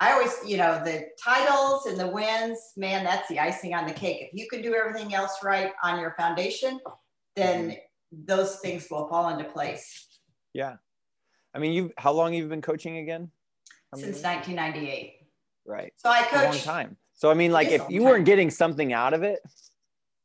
[0.00, 3.92] I always you know the titles and the wins man that's the icing on the
[3.92, 4.22] cake.
[4.22, 6.80] If you can do everything else right on your foundation
[7.36, 8.20] then mm-hmm.
[8.26, 10.06] those things will fall into place.
[10.52, 10.76] Yeah.
[11.54, 13.30] I mean you how long you've been coaching again?
[13.94, 15.14] Since 1998
[15.66, 15.92] right.
[15.96, 16.96] So i coach a long time.
[17.12, 18.08] So i mean like if you time.
[18.08, 19.40] weren't getting something out of it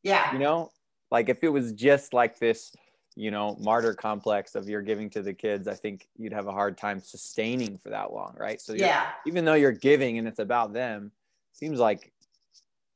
[0.03, 0.31] yeah.
[0.33, 0.71] You know,
[1.11, 2.73] like if it was just like this,
[3.15, 6.51] you know, martyr complex of you're giving to the kids, I think you'd have a
[6.51, 8.61] hard time sustaining for that long, right?
[8.61, 11.11] So yeah, even though you're giving and it's about them,
[11.53, 12.13] seems like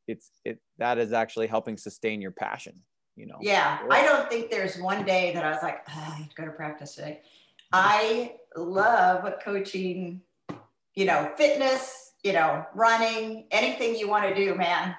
[0.08, 2.80] it's it that is actually helping sustain your passion,
[3.16, 3.38] you know.
[3.42, 6.36] Yeah, I don't think there's one day that I was like, oh, I have to
[6.36, 7.22] go to practice today.
[7.72, 10.22] I love coaching,
[10.94, 14.96] you know, fitness, you know, running, anything you want to do, man.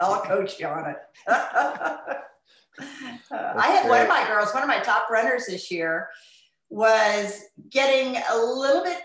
[0.00, 0.96] I'll, coach you on it.
[1.28, 2.22] I
[3.30, 3.90] had great.
[3.90, 6.08] one of my girls, one of my top runners this year,
[6.68, 9.00] was getting a little bit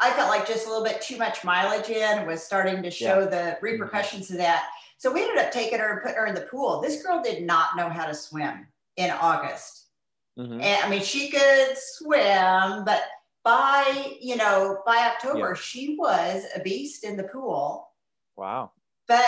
[0.00, 3.20] I felt like just a little bit too much mileage in was starting to show
[3.20, 3.26] yeah.
[3.26, 4.68] the repercussions of that.
[4.96, 6.80] So we ended up taking her and putting her in the pool.
[6.80, 9.86] This girl did not know how to swim in August.
[10.38, 10.60] Mm-hmm.
[10.60, 13.02] And I mean, she could swim, but
[13.42, 15.54] by, you know, by October, yeah.
[15.54, 17.88] she was a beast in the pool.
[18.36, 18.70] Wow.
[19.08, 19.26] But,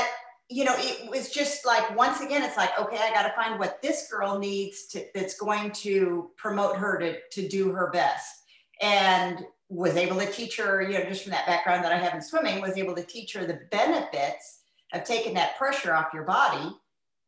[0.50, 3.58] you know, it was just like, once again, it's like, okay, I got to find
[3.58, 8.42] what this girl needs to, that's going to promote her to, to do her best.
[8.82, 12.14] And was able to teach her, you know, just from that background that I have
[12.14, 16.24] in swimming, was able to teach her the benefits of taking that pressure off your
[16.24, 16.74] body.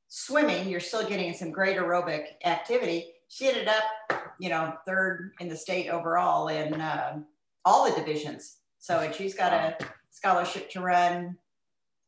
[0.08, 3.12] Swimming, you're still getting some great aerobic activity.
[3.28, 7.20] She ended up, you know, third in the state overall in uh,
[7.64, 8.56] all the divisions.
[8.80, 9.76] So, and she's got a
[10.10, 11.38] scholarship to run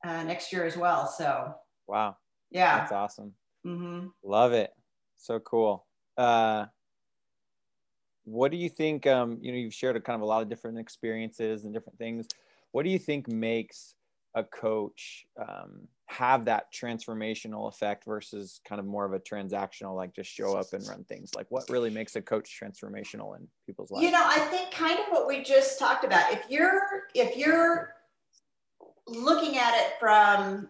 [0.04, 1.06] uh, next year as well.
[1.08, 1.54] So,
[1.86, 2.16] wow.
[2.50, 2.78] Yeah.
[2.78, 3.32] That's awesome.
[3.66, 4.08] Mm-hmm.
[4.22, 4.70] Love it.
[5.16, 5.86] So cool.
[6.16, 6.66] Uh,
[8.24, 10.48] what do you think um, you know you've shared a kind of a lot of
[10.48, 12.26] different experiences and different things
[12.72, 13.94] what do you think makes
[14.34, 20.14] a coach um, have that transformational effect versus kind of more of a transactional like
[20.14, 23.90] just show up and run things like what really makes a coach transformational in people's
[23.90, 27.36] lives you know i think kind of what we just talked about if you're if
[27.36, 27.94] you're
[29.06, 30.68] looking at it from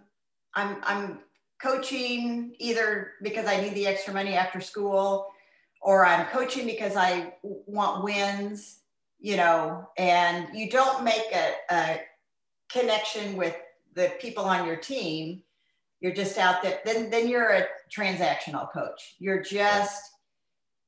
[0.55, 1.21] i'm i'm
[1.61, 5.29] coaching either because i need the extra money after school
[5.85, 8.81] or I'm coaching because I want wins,
[9.21, 12.01] you know, and you don't make a, a
[12.71, 13.55] connection with
[13.95, 15.43] the people on your team,
[16.01, 19.15] you're just out there, then, then you're a transactional coach.
[19.19, 20.03] You're just,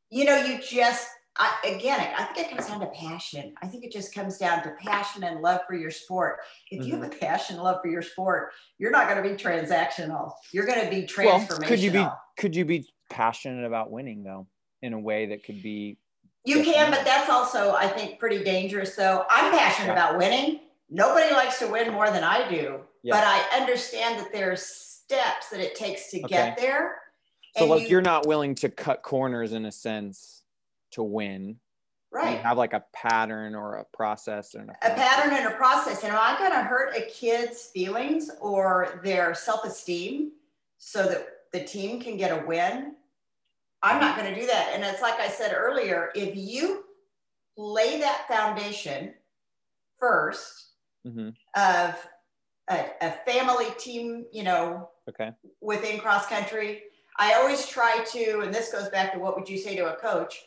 [0.08, 3.54] you know, you just, I, again, I think it comes down to passion.
[3.62, 6.38] I think it just comes down to passion and love for your sport.
[6.70, 6.88] If mm-hmm.
[6.88, 7.18] you have a mm-hmm.
[7.18, 10.32] passion, love for your sport, you're not going to be transactional.
[10.52, 11.60] You're going to be transformational.
[11.60, 12.06] Well, could you be,
[12.38, 14.46] could you be passionate about winning though?
[14.82, 15.98] in a way that could be
[16.44, 19.92] you can but that's also i think pretty dangerous though i'm passionate yeah.
[19.92, 23.14] about winning nobody likes to win more than i do yeah.
[23.14, 26.28] but i understand that there's steps that it takes to okay.
[26.28, 26.96] get there
[27.56, 30.42] so like you, you're not willing to cut corners in a sense
[30.96, 31.56] to win
[32.10, 36.02] right have like a pattern or a process and a, a pattern and a process
[36.02, 40.32] and am i going to hurt a kid's feelings or their self-esteem
[40.78, 42.96] so that the team can get a win
[43.82, 44.72] I'm not going to do that.
[44.74, 46.84] And it's like I said earlier, if you
[47.56, 49.14] lay that foundation
[50.02, 50.64] 1st
[51.06, 51.28] mm-hmm.
[51.54, 52.08] of
[52.68, 55.30] a, a, family team, you know, okay,
[55.60, 56.82] within cross country,
[57.18, 59.96] I always try to, and this goes back to what would you say to a
[59.96, 60.42] coach?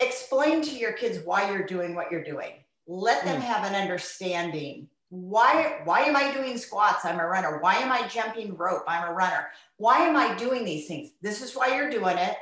[0.00, 2.52] Explain to your kids why you're doing what you're doing.
[2.86, 3.44] Let them mm.
[3.44, 4.88] have an understanding.
[5.08, 7.04] Why why am i doing squats?
[7.04, 7.58] I'm a runner.
[7.60, 8.84] Why am i jumping rope?
[8.88, 9.48] I'm a runner.
[9.76, 11.10] Why am i doing these things?
[11.22, 12.36] This is why you're doing it.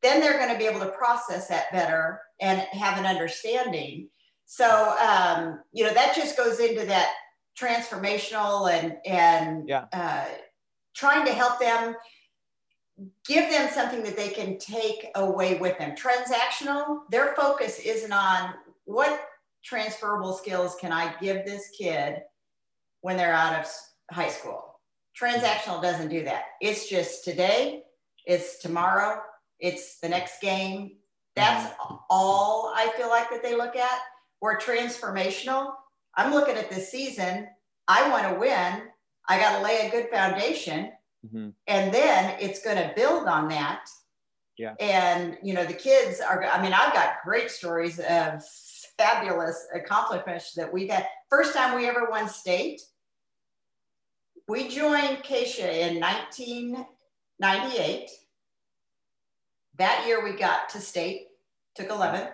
[0.00, 4.08] Then they're going to be able to process that better and have an understanding.
[4.46, 7.12] So um, you know that just goes into that
[7.58, 9.86] transformational and and yeah.
[9.92, 10.24] uh,
[10.94, 11.94] trying to help them
[13.26, 18.54] give them something that they can take away with them transactional their focus isn't on
[18.86, 19.20] what
[19.64, 22.22] transferable skills can I give this kid
[23.02, 23.66] when they're out of
[24.10, 24.80] high school?
[25.20, 26.44] Transactional doesn't do that.
[26.60, 27.82] It's just today,
[28.24, 29.20] it's tomorrow,
[29.60, 30.92] it's the next game.
[31.36, 31.72] That's
[32.08, 34.00] all I feel like that they look at.
[34.40, 35.72] Or transformational,
[36.16, 37.48] I'm looking at this season.
[37.88, 38.82] I want to win.
[39.28, 40.92] I got to lay a good foundation.
[41.26, 41.48] Mm-hmm.
[41.66, 43.88] And then it's going to build on that.
[44.56, 44.74] Yeah.
[44.80, 48.44] And, you know, the kids are, I mean, I've got great stories of
[48.96, 51.06] fabulous accomplishments that we've had.
[51.30, 52.80] First time we ever won state.
[54.48, 58.10] We joined KSHSAA in 1998.
[59.76, 61.26] That year we got to state,
[61.76, 62.32] took 11th.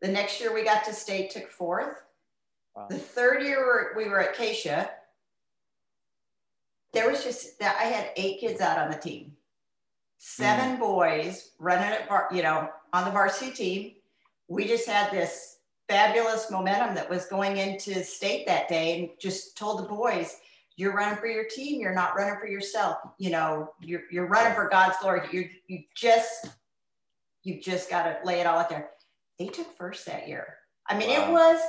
[0.00, 2.02] The next year we got to state, took fourth.
[2.74, 2.86] Wow.
[2.88, 4.88] The third year we were at KSHSAA,
[6.92, 9.32] there was just that I had eight kids out on the team,
[10.18, 10.80] seven mm.
[10.80, 13.92] boys running it, you know, on the varsity team.
[14.48, 19.56] We just had this fabulous momentum that was going into state that day and just
[19.56, 20.36] told the boys,
[20.76, 21.80] you're running for your team.
[21.80, 22.98] You're not running for yourself.
[23.18, 25.22] You know, you're, you're running for God's glory.
[25.32, 26.48] You you just,
[27.42, 28.90] you just got to lay it all out there.
[29.38, 30.56] They took first that year.
[30.88, 31.28] I mean, wow.
[31.28, 31.60] it was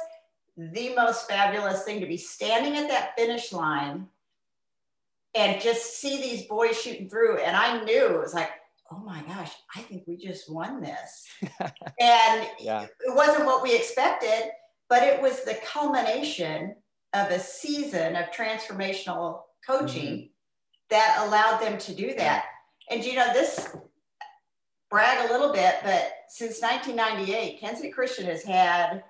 [0.74, 4.08] the most fabulous thing to be standing at that finish line
[5.36, 7.38] and just see these boys shooting through.
[7.38, 8.50] And I knew it was like,
[8.92, 11.28] oh my gosh, I think we just won this.
[12.00, 12.84] and yeah.
[12.84, 14.52] it wasn't what we expected,
[14.90, 16.76] but it was the culmination
[17.14, 20.26] of a season of transformational coaching mm-hmm.
[20.90, 22.46] that allowed them to do that.
[22.90, 23.76] And you know, this
[24.90, 29.04] brag a little bit, but since 1998, Kansas City Christian has had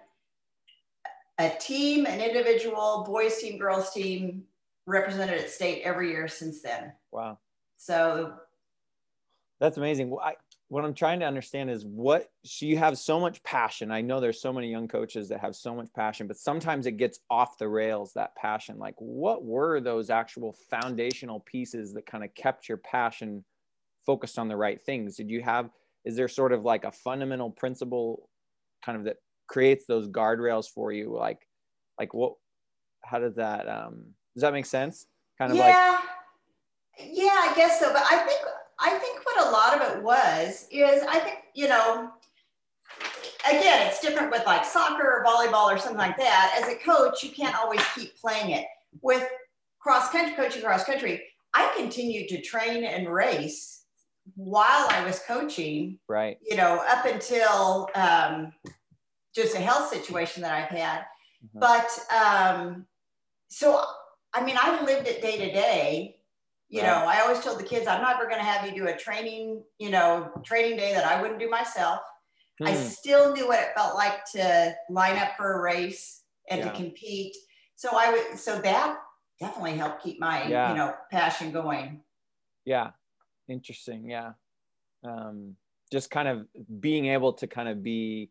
[1.38, 4.44] a team, an individual, boys team, girls team
[4.90, 6.92] represented at state every year since then.
[7.12, 7.40] Wow.
[7.78, 8.34] So
[9.60, 10.16] that's amazing.
[10.22, 10.34] I,
[10.70, 13.92] what I'm trying to understand is what so you have so much passion.
[13.92, 16.98] I know there's so many young coaches that have so much passion, but sometimes it
[16.98, 18.78] gets off the rails that passion.
[18.78, 23.44] Like what were those actual foundational pieces that kind of kept your passion
[24.06, 25.16] focused on the right things?
[25.16, 25.70] Did you have
[26.06, 28.30] is there sort of like a fundamental principle
[28.84, 31.40] kind of that creates those guardrails for you like
[32.00, 32.34] like what
[33.04, 34.06] how does that um
[34.40, 35.06] does that make sense?
[35.38, 36.00] Kind of yeah.
[36.98, 38.40] like Yeah, I guess so, but I think
[38.80, 42.12] I think what a lot of it was is I think, you know,
[43.50, 46.58] again, it's different with like soccer or volleyball or something like that.
[46.62, 48.66] As a coach, you can't always keep playing it.
[49.02, 49.28] With
[49.80, 51.22] cross country, coaching cross country,
[51.54, 53.84] I continued to train and race
[54.36, 56.00] while I was coaching.
[56.08, 56.38] Right.
[56.42, 58.54] You know, up until um,
[59.36, 61.02] just a health situation that I've had.
[61.44, 61.60] Mm-hmm.
[61.60, 62.86] But um,
[63.50, 63.84] so,
[64.34, 66.20] I mean, I lived it day to day
[66.70, 68.96] you know, I always told the kids, I'm never going to have you do a
[68.96, 72.00] training, you know, training day that I wouldn't do myself.
[72.60, 72.68] Hmm.
[72.68, 76.70] I still knew what it felt like to line up for a race and yeah.
[76.70, 77.36] to compete.
[77.76, 78.98] So I would, so that
[79.40, 80.70] definitely helped keep my, yeah.
[80.70, 82.02] you know, passion going.
[82.66, 82.92] Yeah.
[83.48, 84.08] Interesting.
[84.08, 84.34] Yeah.
[85.04, 85.56] Um,
[85.92, 86.46] just kind of
[86.80, 88.30] being able to kind of be,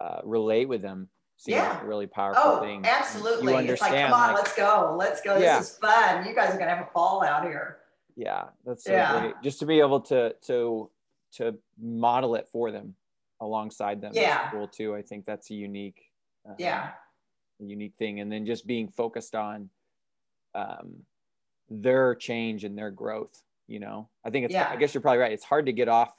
[0.00, 1.08] uh, relate with them
[1.44, 1.70] seems yeah.
[1.74, 2.84] like a really powerful oh, thing.
[2.84, 3.52] Absolutely.
[3.52, 4.96] You understand, it's like, come on, like, let's go.
[4.98, 5.36] Let's go.
[5.36, 5.58] Yeah.
[5.58, 6.26] This is fun.
[6.26, 7.78] You guys are gonna have a ball out here.
[8.16, 9.20] Yeah, that's so yeah.
[9.20, 9.34] Great.
[9.42, 10.90] Just to be able to to
[11.32, 12.94] to model it for them
[13.40, 14.12] alongside them.
[14.14, 14.50] Yeah.
[14.50, 14.94] cool too.
[14.94, 16.10] I think that's a unique
[16.48, 16.90] uh, yeah.
[17.60, 18.20] A unique thing.
[18.20, 19.68] And then just being focused on
[20.54, 21.04] um
[21.68, 24.08] their change and their growth, you know.
[24.24, 24.68] I think it's yeah.
[24.70, 25.32] I guess you're probably right.
[25.32, 26.14] It's hard to get off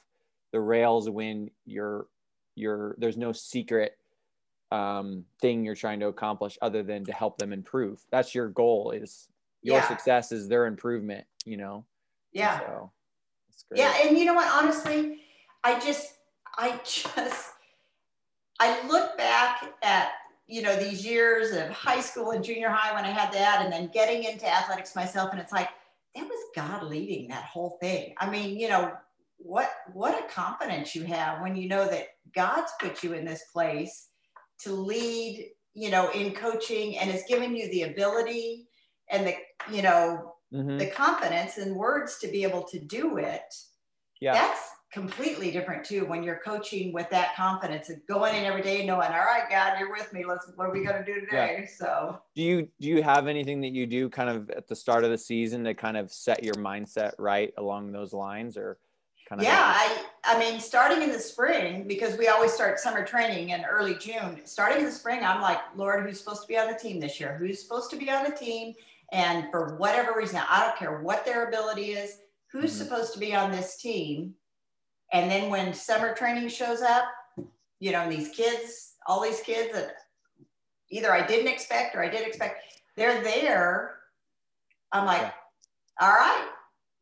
[0.52, 2.06] the rails when you're
[2.54, 3.98] you're there's no secret
[4.70, 8.04] um, thing you're trying to accomplish other than to help them improve.
[8.10, 9.28] That's your goal is
[9.62, 9.88] your yeah.
[9.88, 11.84] success is their improvement, you know?
[12.32, 12.60] Yeah.
[12.60, 12.92] So
[13.74, 13.94] Yeah.
[14.04, 15.20] And you know what, honestly,
[15.64, 16.14] I just,
[16.56, 17.50] I just,
[18.60, 20.10] I look back at,
[20.46, 23.72] you know, these years of high school and junior high when I had that, and
[23.72, 25.30] then getting into athletics myself.
[25.32, 25.68] And it's like,
[26.14, 28.14] that was God leading that whole thing.
[28.18, 28.92] I mean, you know,
[29.38, 33.44] what, what a confidence you have when you know that God's put you in this
[33.52, 34.08] place
[34.60, 38.68] to lead, you know, in coaching and has given you the ability
[39.10, 39.34] and the,
[39.70, 40.78] you know, mm-hmm.
[40.78, 43.54] the confidence and words to be able to do it.
[44.20, 44.32] Yeah.
[44.32, 44.60] That's
[44.92, 49.08] completely different too when you're coaching with that confidence and going in every day knowing,
[49.08, 50.24] all right, God, you're with me.
[50.24, 51.58] Let's what are we gonna do today?
[51.60, 51.66] Yeah.
[51.66, 55.04] So do you do you have anything that you do kind of at the start
[55.04, 58.78] of the season to kind of set your mindset right along those lines or
[59.28, 63.04] kind of yeah I, I mean starting in the spring because we always start summer
[63.04, 66.58] training in early june starting in the spring i'm like lord who's supposed to be
[66.58, 67.36] on the team this year?
[67.38, 68.74] Who's supposed to be on the team?
[69.12, 72.18] And for whatever reason i don't care what their ability is
[72.50, 72.84] who's mm-hmm.
[72.84, 74.34] supposed to be on this team?
[75.12, 77.04] And then when summer training shows up
[77.80, 79.96] you know these kids all these kids that
[80.90, 82.62] either i didn't expect or i did expect
[82.96, 83.98] they're there.
[84.92, 85.32] I'm like yeah.
[86.00, 86.48] all right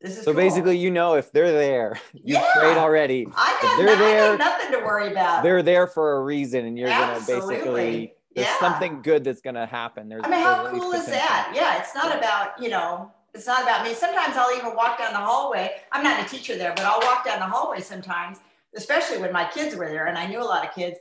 [0.05, 0.43] this is so cool.
[0.43, 2.45] basically, you know, if they're there, you yeah.
[2.55, 3.27] prayed already.
[3.35, 5.43] I got, they're there, nothing to worry about.
[5.43, 7.57] They're there for a reason, and you're Absolutely.
[7.57, 8.61] gonna basically there's yeah.
[8.61, 10.11] something good that's gonna happen.
[10.11, 11.53] There's I mean, how cool is that?
[11.55, 13.95] Yeah, it's not about you know, it's not about me.
[13.95, 15.71] Sometimes I'll even walk down the hallway.
[15.91, 18.41] I'm not a teacher there, but I'll walk down the hallway sometimes,
[18.77, 20.99] especially when my kids were there, and I knew a lot of kids.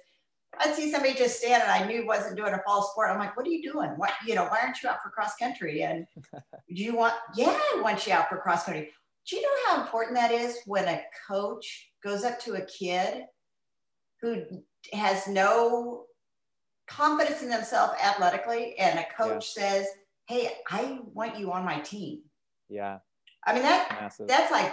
[0.60, 3.10] I'd see somebody just stand and I knew wasn't doing a fall sport.
[3.10, 3.90] I'm like, what are you doing?
[3.98, 5.84] What, you know, why aren't you out for cross country?
[5.84, 8.92] And do you want, yeah, I want you out for cross country.
[9.28, 13.24] Do you know how important that is when a coach goes up to a kid
[14.22, 14.44] who
[14.92, 16.06] has no
[16.88, 19.64] confidence in themselves athletically and a coach yeah.
[19.64, 19.88] says,
[20.28, 22.22] Hey, I want you on my team.
[22.70, 23.00] Yeah.
[23.46, 24.28] I mean, that, Massive.
[24.28, 24.72] that's like,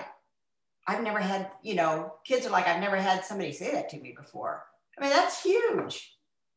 [0.86, 4.00] I've never had, you know, kids are like, I've never had somebody say that to
[4.00, 4.64] me before.
[5.00, 6.14] I mean, that's huge.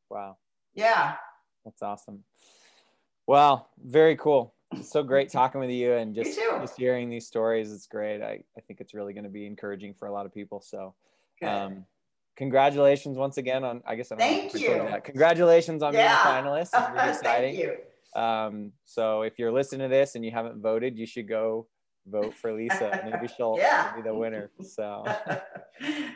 [0.09, 0.37] Wow.
[0.73, 1.15] Yeah.
[1.63, 2.23] That's awesome.
[3.25, 4.53] Well, very cool.
[4.73, 7.71] It's so great talking with you and just, just hearing these stories.
[7.71, 8.21] It's great.
[8.21, 10.61] I, I think it's really going to be encouraging for a lot of people.
[10.61, 10.93] So,
[11.41, 11.85] um,
[12.35, 14.69] congratulations once again on, I guess I don't Thank you.
[14.69, 15.05] That.
[15.05, 16.23] Congratulations on yeah.
[16.23, 16.69] being a finalist.
[16.73, 17.55] It's really exciting.
[17.55, 17.77] Thank
[18.15, 18.21] you.
[18.21, 21.67] Um, so if you're listening to this and you haven't voted, you should go
[22.07, 23.01] vote for Lisa.
[23.05, 23.95] Maybe she'll yeah.
[23.95, 24.51] be the winner.
[24.61, 25.39] So, uh,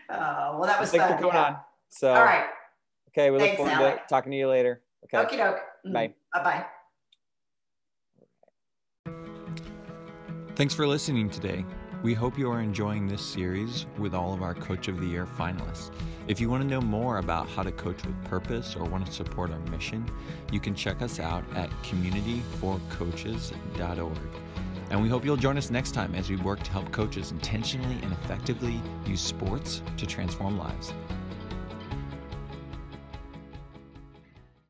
[0.10, 1.14] well, that was Thanks fun.
[1.14, 1.44] for coming yeah.
[1.46, 1.58] on.
[1.90, 2.46] So, all right.
[3.10, 4.08] Okay, we Thanks, look forward Alec.
[4.08, 4.82] to talking to you later.
[5.06, 5.18] Okay.
[5.18, 5.58] Okie doke.
[5.86, 5.94] Mm-hmm.
[5.94, 6.14] Bye.
[6.34, 6.66] Bye bye.
[10.56, 11.64] Thanks for listening today.
[12.04, 15.26] We hope you are enjoying this series with all of our Coach of the Year
[15.26, 15.92] finalists.
[16.28, 19.12] If you want to know more about how to coach with purpose or want to
[19.12, 20.06] support our mission,
[20.52, 24.20] you can check us out at communityforcoaches.org.
[24.90, 27.98] And we hope you'll join us next time as we work to help coaches intentionally
[28.04, 30.94] and effectively use sports to transform lives.